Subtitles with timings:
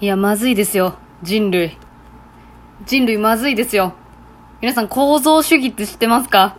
[0.00, 0.96] いや、まずいですよ。
[1.22, 1.78] 人類。
[2.84, 3.94] 人類まずいですよ。
[4.60, 6.56] 皆さん構造主義って知ってますか？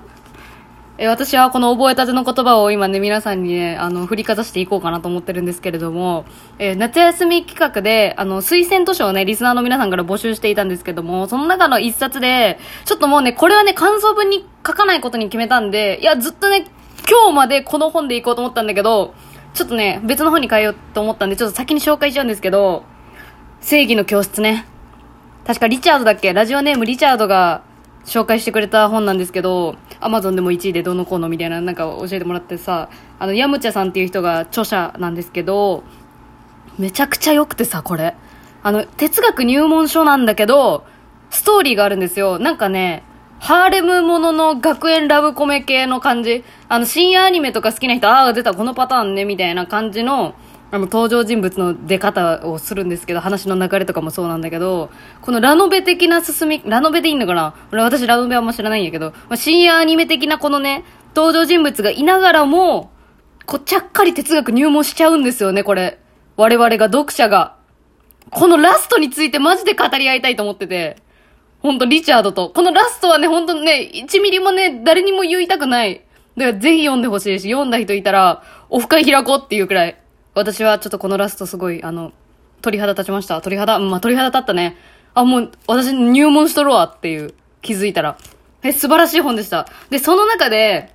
[0.98, 6.24] え私はこの覚えたての言葉を今ね、皆さんにね、あの、振りかざしていこうかなと思ってるんですけれども、
[6.60, 16.64] えー夏休み企画で、あの、推薦図書をね、リスナーの皆さんから募集していたんですけども、その中の一冊で、ちょっともうね、これはね、感想文に書かないことに決めたんで、いや、ずっとね、
[17.10, 19.14] 今日までこの本でいこうと思ったんだけど、
[19.54, 22.84] ちょっとね、別の本に変えようと思ったんで、ちょっと先に紹介しちゃうんですけど、
[23.66, 24.64] 正義の教室ね。
[25.44, 26.34] 確かリチャードだっけ？
[26.34, 27.64] ラジオネームリチャードが
[28.06, 35.84] 紹介してくれた本なんですけど、アマゾンでも1位でどのこうのみたいななんか教えてもらってさ、あの、ヤムチャさんっていう人が著者なんですけど、
[36.78, 38.14] めちゃくちゃ良くてさ、これ。
[38.62, 40.86] あの、哲学入門書なんだけど、
[41.32, 42.38] ストーリーがあるんですよ。
[42.38, 43.02] なんかね、
[43.40, 46.44] ハーレムものの学園ラブコメ系の感じ。
[46.70, 50.36] あの、深夜アニメとか好きな人、ああ、出た、このパターンね、みたいな感じの、
[50.72, 54.90] あの、登場人物の出方をするんですけど、話の流れとかもそうなんだけど、
[55.22, 57.54] このラノベ的な進み、ラノベでいいのかな？
[57.72, 60.84] 俺私ラノベはあんま知らないんやけど、まあ、深夜アニメ的なこのね、
[61.16, 62.92] 登場人物がいながらも、
[63.46, 66.00] こう、ちゃっかり哲学入門しちゃうんですよね、これ。
[66.36, 67.56] 我々が、読者が。
[68.32, 70.98] このラストについてマジで語り合いたいと思ってて。
[71.60, 72.50] ほんと、リチャードと。
[72.50, 76.02] このラストはね、ほんとね、1ミリもね、誰にも言いたくない。
[76.36, 79.98] だからぜひ読んでほしいし、読んだ人いたら、オフ会開こうっていうくらい。
[80.36, 82.12] 私はちょっとこのラストすごい、あの、
[82.62, 83.42] 鳥肌立ちました。
[83.42, 84.78] 鳥肌、まあ、鳥肌立ったね。
[85.14, 88.18] あ、もう、私入門しとるわっていう、気づいたら。
[88.62, 89.68] え、素晴らしい本でした。
[89.90, 90.94] で、その中で、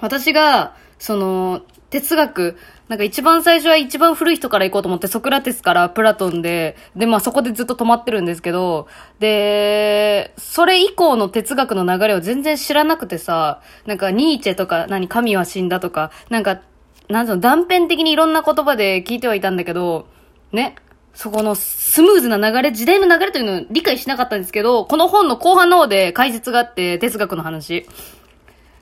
[0.00, 2.56] 私が、その、哲学、
[2.88, 16.60] なんか一番最初は一番古い人から行こうと思って、ソクラテスからプラトンで、で、まあそこでずっと止まってるんですけど、で、それ以降の哲学の流れを全然知らなくてさ、なんかニーチェとか、何、神は死んだとか、なんか、
[17.08, 20.06] なんぞ断片的にいろんな言葉で聞いてはいたんだけど、
[20.52, 20.76] ね、
[21.14, 27.86] そこのスムーズな流れ、時代の流れというのを理解しなかったんですけど、この本の後半の方で解説があって、哲学の話。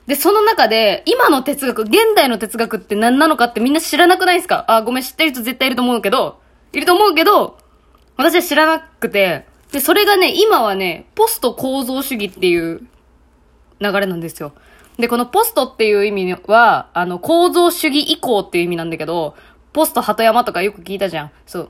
[0.07, 4.65] で、その中で、今の哲学、現代の哲学って何なのかってみんな知らなくないですか？
[4.67, 6.39] あ、ごめん、知ってる人絶対いると思うけど、
[6.73, 7.57] いると思うけど、
[8.17, 12.81] 私は知らなくて、で、それがね、今はね、ポスト構造主義っていう
[13.79, 14.53] 流れなんですよ。
[14.97, 19.35] で、このポストっていう意味は、あの、構造主義以降っていう意味なんだけど、
[19.73, 21.31] ポスト鳩山とかよく聞いたじゃん。
[21.45, 21.69] そう。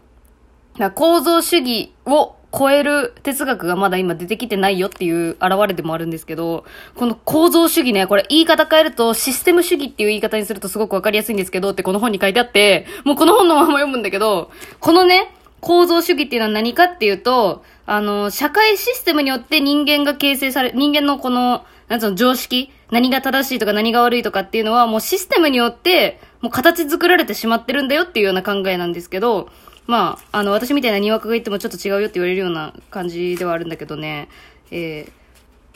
[0.78, 6.66] だ構造主義を超える哲学がまだ今出てきてないよっていう現れでもあるんですけど、
[6.96, 29.50] この構造主義ね、これ言い方変えるとシステム主義っていう言い方にするとすごくわかりやすいんですけどってこの本に書いてあって、もうこの本のまま読むんだけど、このね、構造主義っていうのは何かっていうと、あの、社会システムによって人間が形成され、人間のこの、なんつうの、常識何が正しいとか何が悪いとかっていうのはもうシステムによって、もう形作られてしまってるんだよっていうような考えなんですけど、
[29.88, 34.30] まあ、あの、私みたいなにわかが言ってもちょっと違うよって言われるような感じではあるんだけどね、
[34.72, 35.12] えー、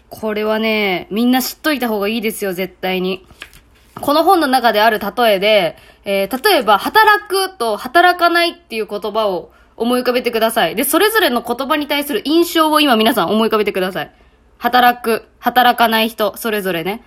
[0.10, 3.26] これはね、みんな知っといた方がいいですよ、絶対に。
[4.00, 10.76] この本の中である例えで、えー、例えば、働くと働かないっていう言葉を思い浮かべてください。
[10.76, 14.12] で、それぞれの言葉に対する印象を今皆さん思い浮かべてください。
[14.58, 17.04] 働く、働かない人、それぞれね。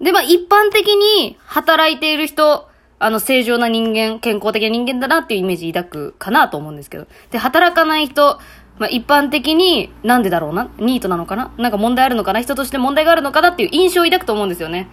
[0.00, 7.06] で、まあ、一般的に働いている人、あの、正常な人間、健康的な人間だなっていうイメージ抱くかなと思うんですけど。
[7.30, 8.40] で、働かない人、
[8.78, 10.68] まあ、一般的になんでだろうな？
[10.78, 11.52] ニートなのかな？
[11.58, 12.40] なんか問題あるのかな？
[12.40, 14.88] 人として問題があるのかなっていう印象を抱くと思うんですよね。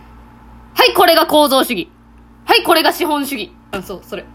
[0.76, 1.90] はい、これが構造主義。
[2.46, 3.52] はい、これが資本主義。
[3.72, 4.26] あ、そう、それ。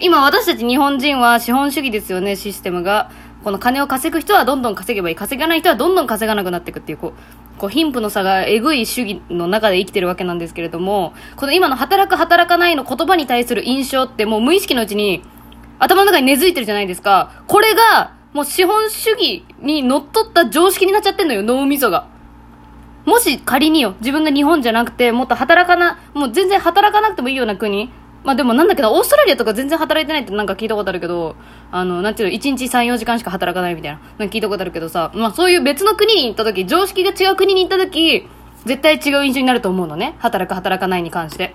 [0.00, 3.10] 今私たち日本人は資本主義ですよね、システムが。
[3.42, 5.16] この金を稼ぐ人はどんどん稼げばいい。
[5.16, 7.14] 稼がない人はどんどん稼がなくなっていくっていう、こ
[7.56, 15.24] う、こう貧富の差がえぐい主義の中で生きてるわけなんですけれども、この今の働く働かないの言葉に対する印象ってもう無意識のうちに
[15.80, 17.32] 頭の中に根付いてるじゃないですか。
[17.48, 22.06] これがもう資本主義にのっとった常識になっちゃってんのよ、脳みそが。
[23.04, 27.90] もし仮によ、自分が日本じゃなくて、もっと働かな、もう全然働かなくてもいいような国。
[28.24, 31.36] まあでもなんだけど、オーストラリアとか全然働いてないってなんか聞いたことあるけど、
[31.70, 38.28] あの、なんていうの、1日3、4時間しか働かないみたいな、なんか聞いたことあるけどさ、まあそういう別の国に行った時、常識が違う国に行った時、
[38.64, 40.16] 絶対違う印象になると思うのね。
[40.18, 41.54] 働く働かないに関して。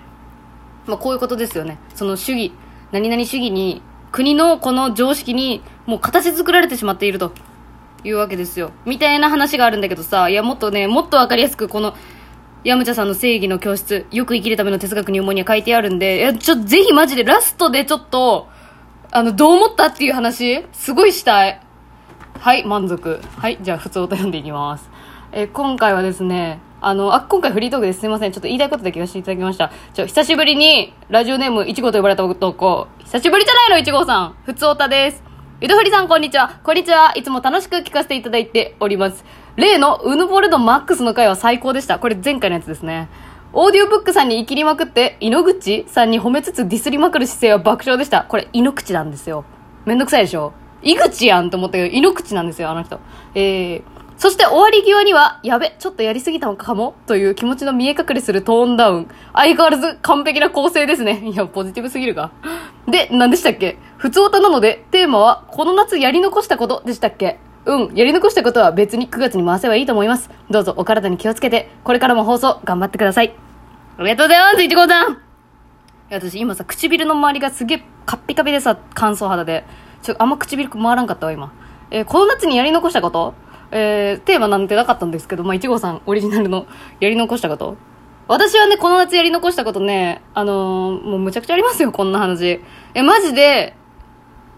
[0.86, 1.78] まあこういうことですよね。
[1.94, 2.52] その主義、
[2.92, 7.32] 何々主義に、国のこの常識に、もう形作られてしまっていると。
[8.04, 8.70] いうわけですよ。
[8.84, 11.94] みたいな話があるんだけどさ、いや、もっとね、もっとわかりやすく、この、
[12.64, 18.48] ヤムチャさんの正義の教室、よく生きるための哲学入門には書いてあるんで、いや、ちょ、ぜひマジでラストでちょっと、
[19.12, 21.60] あの、どう思ったっていう話、すごいしたい。
[22.40, 23.20] はい、満足。
[23.36, 24.90] はい、じゃあ、普通歌読んでいきます。
[25.32, 28.00] え今回はですね、あの、あ、今回フリートークです。
[28.00, 28.32] すいません。
[28.32, 29.70] ちょっと言いたいことだけ言わせていただきました。
[29.92, 34.36] ちょ、久しぶりに、ラジオネーム、いちごと呼ばれた男、久しぶりじゃないの、いちごさん。
[34.46, 35.22] 普通歌です。
[35.60, 36.60] ゆとふりさん、こんにちは。
[36.64, 37.12] こんにちは。
[37.14, 39.43] いつも楽しく聞かせていただいております。
[39.56, 41.98] 例のうぬぼれのマックスの回は最高でした。
[41.98, 43.08] これ前回のやつですね。
[43.52, 48.24] オーディオブックさんに生きりまくって、井ノ口さんに褒めつつディスりまくる姿勢は爆笑でした。
[48.24, 49.44] これ、井ノ口なんですよ。
[49.84, 50.52] めんどくさいでしょ？
[50.82, 52.98] 井口やんと思ったけど、井ノ口なんですよ、あの人。
[53.36, 53.82] えー、
[54.16, 56.96] そして終わり際には、やべ、ちょっとやりすぎたのかも？
[57.06, 59.08] という気持ちの見え隠れするトーンダウン。
[59.32, 61.22] 相変わらず完璧な構成ですね。
[61.24, 62.32] いや、ポジティブすぎるか。
[62.88, 63.78] で、何でしたっけ？
[63.98, 67.38] 普通歌なので、テーマは、この夏やり残したことでしたっけ？
[67.66, 70.30] うん、やり残したことは別に9月に回せばいいと思います。
[70.50, 73.34] どうぞお体に気をつけて、これからも放送頑張ってください。
[73.98, 75.18] ありがとうございます、いちごさん、
[76.10, 79.64] 私今さ、唇の周りがすげえカッピカピでさ、乾燥肌で。
[80.02, 81.52] ちょ、あんま唇回らんかったわ、今。
[81.90, 83.34] えーこの夏にやり残したこと？
[83.70, 86.66] えー、テーマなんてなかったんですけど、まあ、いちごさんオリジナルの
[87.00, 87.76] やり残したこと
[88.28, 92.60] 私はね、この夏やり残したことね、あのーもうむちゃくちゃありますよ、こんな話。
[92.94, 93.74] え、マジで、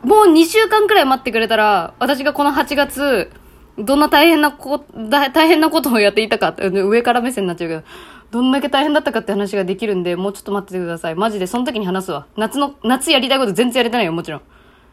[0.07, 3.29] もう2週間くらい待ってくれたら、私がこの8月、
[3.77, 7.83] どんな大変なこ、だ大変なことをやっていたかって、上から目線になっちゃうけど、
[8.31, 11.17] どんだけ大変だったかって話ができるんで、もうちょっと待っててください。
[11.17, 12.27] マジで、その時に話すわ。
[12.37, 14.43] 夏の、夏やりたいこと全然やれてないよ、もちろん。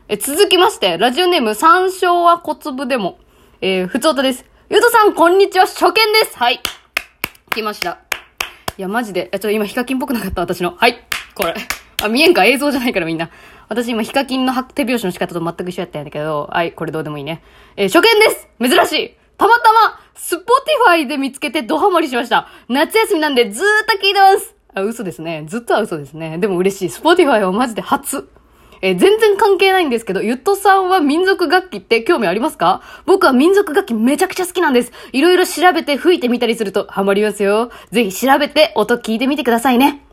[0.07, 3.19] え、続きまして、ラジオネーム、山椒は小粒でも。
[3.61, 4.45] えー、ふつおたです。
[4.71, 6.39] ゆうとさん、こんにちは、初見です。
[6.39, 6.59] はい。
[7.51, 7.99] 来ました。
[8.79, 9.29] いや、マジで。
[9.31, 10.73] え、ちょっと今、ヒカキンっぽくなかった、私の。
[10.75, 10.97] はい。
[11.35, 11.53] これ。
[12.03, 12.45] あ、見えんか？
[12.45, 13.29] 映像じゃないからみんな。
[13.69, 17.41] 私今、ヒカキンの手拍子の仕方と全く一緒やったんやけど、はい、これどうでもいいね。
[17.75, 22.47] えー初見です珍しいたまたま、スポティファイで見つけてドハマりしました。
[22.69, 25.43] 夏休みなんでずーっと聞いてますあ、嘘ですね。
[25.47, 26.37] ずっとは嘘ですね。
[26.37, 26.89] でも嬉しい。
[26.89, 28.29] スポティファイはマジで初。
[28.81, 32.81] えー全然関係ないんですけど、ゆっとさんは民族楽器って興味ありますか？
[33.05, 34.91] 僕は民族楽器めちゃくちゃ好きなんです。
[35.13, 37.71] いろいろ調べて吹いてみたりするとハマりますよ。
[37.91, 40.05] ぜひ調べて音聞いてみてくださいね。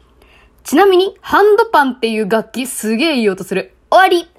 [0.71, 3.75] ちなみに、ハンドパンっていう楽器すげえいい音する。
[3.91, 4.31] 終わり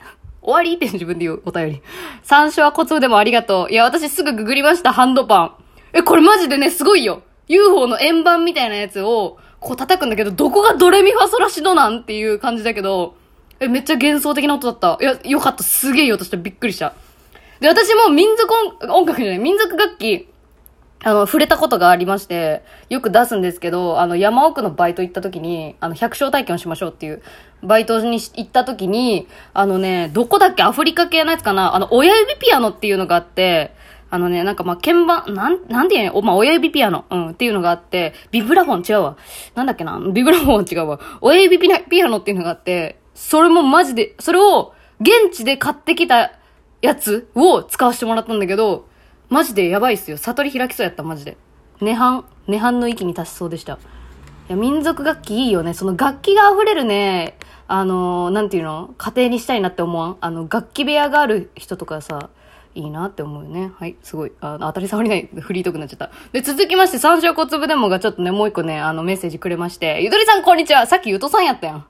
[0.41, 1.81] 終わりって自分で言うお便り。
[2.23, 3.69] 山椒はコツでもありがとう。
[3.69, 5.55] いや、私すぐググりました、ハンドパン。
[5.91, 7.21] え、これマジでね、すごいよ。
[7.49, 13.15] UFO の円盤みたいなやつを、こう叩くんだけど、どこがドレミファソラシドなんっていう感じだけど、
[13.59, 14.97] え、めっちゃ幻想的な音だった。
[15.01, 15.65] いや、よかった。
[15.65, 16.93] すげえいい音してびっくりした。
[17.59, 18.49] で、私も民族
[18.79, 20.29] 音音楽じゃない、民族楽器、
[21.03, 27.21] あの、触れたことがありまして、よく出すんですけど、あの、山奥のバイト行った時に、あの、百姓体験をしましょうっていう、
[27.63, 33.74] バイトに行った時に、あのね、どこだっけアフリカ系のやつかなあの、親指ピアノっていうのがあって、
[34.12, 39.18] あのね、なんかまあ、鍵盤、なん、なんでやねん、お、まあ、親指ピアノ、うん、っていうのがあって、ビブラフォン違うわ。
[39.56, 41.00] なんだっけなビブラフォン違うわ。
[41.21, 46.33] 親指ピピアノっていうのがあって、それもマジで、それを、現地で買ってきた
[46.81, 48.86] やつを使わせてもらったんだけど、
[49.31, 50.17] マジでやばいっすよ。
[50.17, 51.37] 悟り開きそうやった、マジで。
[51.79, 53.75] 涅槃、涅槃の域に達しそうでした。
[53.75, 53.77] い
[54.49, 55.73] や、民族楽器いいよね。
[55.73, 57.37] その楽器が溢れるね、
[57.69, 58.93] あのーなんていうの？
[58.97, 60.17] 家庭にしたいなって思わん？
[60.19, 62.29] あの、楽器部屋がある人とかさ、
[62.75, 63.71] いいなって思うよね。
[63.77, 64.33] はい、すごい。
[64.41, 66.11] あ当たり障りないフリートークになっちゃった。
[66.33, 71.85] で、続きまして、三章小粒でもがちょっとね、もう一個ね、あの、メッセージくれまして、ゆとりさんこんにちはさっきゆとさんやったやん。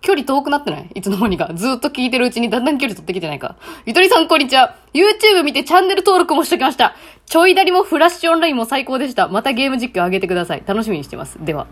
[0.00, 0.90] 距離遠くなってない？
[0.94, 1.50] いつの間にか。
[1.54, 3.56] ずっと聞いてるうちにだんだん距離取ってきてないか。
[3.86, 4.76] ゆとりさんこんにちは。
[4.94, 6.94] YouTube 見てチャンネル登録もしときました。
[7.26, 9.28] ちょいだりもフラッシュオンラインも最高でした。
[9.28, 10.62] またゲーム実況上げてください。
[10.66, 11.38] 楽しみにしてます。
[11.44, 11.66] では。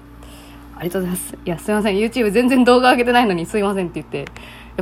[0.77, 1.39] ありがとうございます。
[1.45, 1.97] いや、すいません。
[1.97, 4.31] YouTube 全然動画上げてないのにすいませんって言って。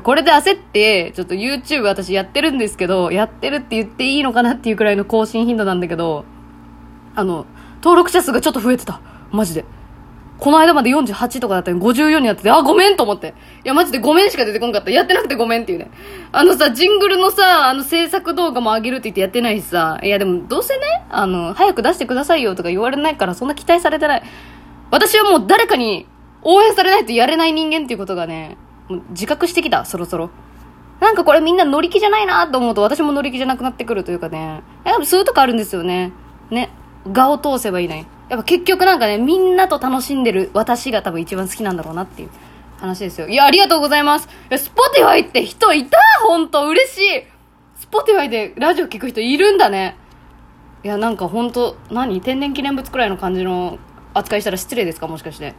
[0.01, 6.27] これで焦って、ちょっと YouTube 私やってるんですけど、やってるって言っていいのかなっていうくらいの更新頻度なんだけど、
[7.15, 9.01] あの、登録者数がちょっと増えてた。
[9.31, 9.65] マジで。
[10.39, 13.35] この間まで48とかだったのに54になってて、あ、ごめんと思って。
[13.65, 14.91] いや、マジでごめんしか出てこんかった。
[14.91, 15.91] やってなくてごめんっていうね。
[16.33, 19.99] あのさ、ジングルのさ、あの制作動画も上げるって言ってやってないしさ。
[20.03, 24.23] いや、でもどうせね、あの、早く出してくださいよとか言われないから、そんな期待されてない。
[24.91, 26.07] 私はもう誰かに
[26.43, 30.31] 応援されないとやれない人間っていうことがね、もう自覚してきた、そろそろ。
[31.01, 34.63] なんかこれみんな乗り気じゃないなと思うと私も乗り気じゃなくなってくるというかね。
[34.85, 36.13] やっぱそういうとこあるんですよね。
[36.51, 36.71] ね。
[37.11, 38.07] 画を通せばいいのに。
[38.29, 42.31] やっぱ結局なんかね、みんなと楽しんでる私が多分一番好きなんだろうなっていう
[42.79, 43.29] 話ですよ。
[43.29, 44.27] いや、ありがとうございます。
[44.27, 45.99] いや、スポティファイって人いた？
[46.27, 47.25] ほんと嬉しい。
[47.77, 49.97] スポティファイでラジオ聞く人いるんだね。
[50.85, 52.21] いや、なんかほんと、何？
[52.21, 53.79] 天然記念物くらいの感じの
[54.15, 55.07] 扱いしたら失礼ですか？
[55.07, 55.55] もしかして。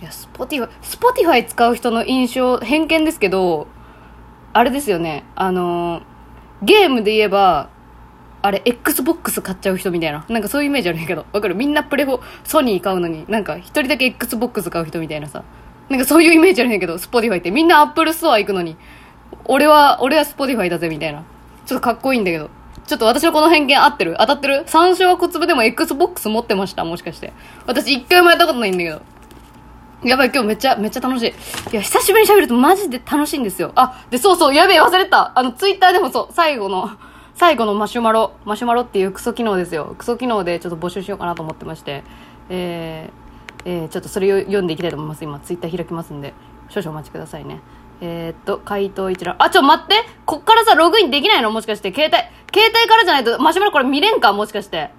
[0.00, 3.66] いや、スポティファイ、スポティファイ使う人の印象、偏見ですけど、
[4.52, 5.24] あれですよね。
[5.34, 6.02] あのー
[6.60, 7.70] ゲームで言えば、
[8.48, 10.24] あれ、Xbox 買っちゃう人みたいな。
[10.26, 11.26] なんかそういうイメージあるんやけど。
[11.32, 11.54] わかる？
[11.54, 15.44] みんなプレフォ、ソニー買うのに、なんか一人だけ Xbox 買う人みたいなさ。
[15.90, 17.50] なんかそういうイメージあるんやけど、スポティファイって。
[17.50, 18.78] みんな Apple ストア行くのに、
[19.44, 21.24] 俺は、俺はスポティファイだぜみたいな。
[21.66, 22.48] ちょっとかっこいいんだけど。
[22.86, 24.16] ちょっと私のこの偏見合ってる？
[24.18, 24.62] 当たってる？
[24.64, 27.34] 山椒は小粒でも Xbox 持ってましたもしかして。
[27.66, 29.02] 私一回もやったことないんだけど。
[30.04, 31.28] やばい、今日めっちゃ、めっちゃ楽しい。
[31.28, 31.32] い
[31.74, 33.72] や、久しぶりに喋るとマジで楽しいんですよ。
[33.74, 35.32] あ、で、そうそう、やべえ、忘れた。
[35.36, 36.88] あの、ツイッターでもそう、最後の、
[37.38, 39.94] 最後のマシュマロ、マシュマロっていうクソ機能ですよ。
[39.96, 42.02] クソ機能でちょっと募集しようかなと思ってまして、
[42.48, 45.22] えー、えー、ちょっとそれを読んでいきたいと思います。
[45.22, 46.34] 今、ツイッター開きますんで、
[46.68, 47.60] 少々お待ちくださいね。
[48.00, 49.36] えー、っと、回答一覧。
[49.38, 51.52] あ、ちょ、待ってこっからさ、ログインできないの？
[51.52, 52.16] もしかして、携帯。
[52.52, 54.32] 携帯からじゃないと、マシュマロこれ見れんか？
[54.32, 54.90] もしかして。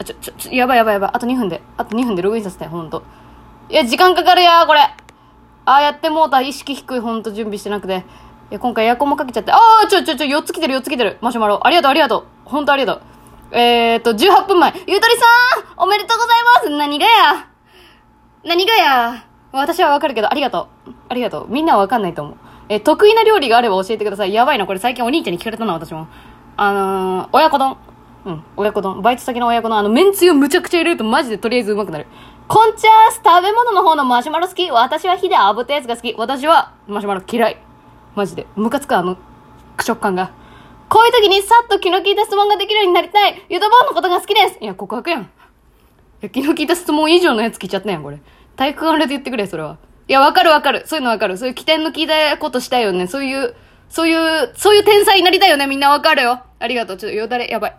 [0.00, 1.10] あ、ちょ、ちょ、ちょ、やばいやばいやばい。
[1.12, 1.62] あと2分で。
[1.76, 3.04] あと2分でログインさせて、ほんと。
[3.68, 4.80] いや、時間かかるやこれ。
[4.80, 4.96] あ
[5.64, 6.40] あ、やってもうた。
[6.40, 8.04] 意識低い、ほんと準備してなくて。
[8.52, 9.50] いや、今回エアコンもかけちゃって。
[9.50, 11.16] ああ、ちょ、ちょ、ちょ、4つ来てる、4つ来てる。
[11.22, 11.66] マシュマロ。
[11.66, 12.24] ありがとう、ありがとう。
[12.44, 13.02] ほんとありがとう。
[13.56, 14.74] えーっと、18分前。
[14.86, 17.48] ゆとりさんおめでとうございます何がや？
[18.44, 19.24] 何がや？
[19.52, 20.90] 私はわかるけど、ありがとう。
[21.08, 21.46] ありがとう。
[21.48, 22.36] みんなはわかんないと思う。
[22.68, 24.34] え得意な料理があれば教えてください。
[24.34, 26.08] やばいな、これ最近お兄ちゃんに聞かれたな、私も。
[26.58, 27.78] あのー、親子丼。
[28.26, 29.00] うん、親子丼。
[29.00, 29.78] バイト先の親子丼。
[29.78, 32.06] あの、麺つゆむちゃくちゃ入れるとマジでとりあえずうまくなる。
[32.48, 36.14] こんちゃーす食べ物の方のマシュマロ好き私は火で炙ったやつが好き。
[36.18, 37.71] 私はマシュマロ嫌い。
[38.14, 38.46] マジで。
[38.56, 39.16] ムカつくあの、
[39.80, 40.32] 食感が。
[40.88, 43.42] こういう時にさっと気の利いた質問ができるようになりたい。
[43.48, 44.58] ゆとぼうのことが好きです。
[44.60, 45.22] いや、告白やん。
[45.22, 45.26] い
[46.20, 48.20] や、気の利いた質問以上のやつ聞いちゃったやん、これ。
[48.56, 49.78] 体育館で言ってくれ、それは。
[50.06, 50.82] いや、わかるわかる。
[50.86, 51.38] そういうのわかる。
[51.38, 53.06] そういう起点の聞いたことしたいよね。
[53.06, 53.54] そういう、
[53.88, 55.66] そういう、そういう天才になりたいよね。
[55.66, 56.42] みんなわかるよ。
[56.58, 56.96] ありがとう。
[56.98, 57.76] ちょっとよだれ、やばい。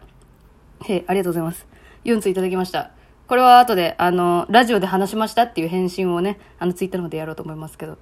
[0.85, 1.67] へえ、ありがとうございます。
[2.05, 2.91] 4ついただきました。
[3.27, 7.97] これは後で、あの、ラジオで話しましたっていう返信をね、あの、ツイッターの方でやろうと思いますけど。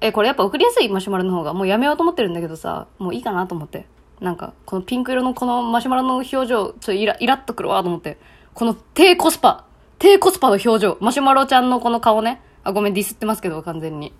[0.00, 3.86] え、これやっぱ送りやすいマシュマロの方が、もうやめようと思ってるんだけどさ、もういいかなと思って。
[4.20, 8.18] なんか、このピンク色のこのマシュマロの表情、ちょっとイラ、イラっとくるわと思って。
[8.54, 9.64] この低コスパ、
[9.98, 12.40] 低コスパの表情、マシュマロちゃんのこの顔ね。
[12.64, 14.12] あ、ごめん、ディスってますけど、完全に。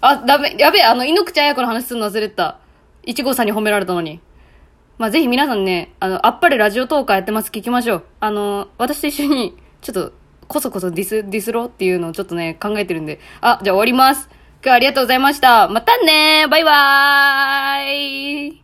[0.00, 2.58] あ、ダメ、やべえ、あの、猪口彩子の話するの忘れてた。
[3.04, 4.20] 一号さんに褒められたのに。
[4.98, 7.50] まあ、ぜひ皆さんね、あの、あっぱれラジオトーカーやってます。
[7.50, 8.04] 聞きましょう。
[8.20, 10.12] あの、私と一緒に、ちょっと、
[10.48, 13.20] こそこそディス、ディスろっていうのをちょっとね、考えてるんで。
[13.40, 14.28] あ、じゃあ終わります。
[14.64, 15.66] 今日はありがとうございました。
[15.66, 18.62] またねバイバーイ